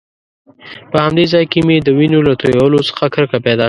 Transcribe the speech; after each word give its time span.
په 0.91 0.97
همدې 1.05 1.25
ځای 1.31 1.45
کې 1.51 1.59
مې 1.67 1.77
د 1.81 1.87
وینو 1.97 2.19
له 2.27 2.33
تويولو 2.41 2.79
څخه 2.87 3.05
کرکه 3.13 3.37
پیدا 3.45 3.53
شوه. 3.53 3.59